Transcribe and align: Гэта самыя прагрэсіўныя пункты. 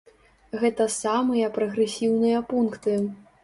Гэта 0.63 0.87
самыя 0.95 1.51
прагрэсіўныя 1.59 2.43
пункты. 2.51 3.01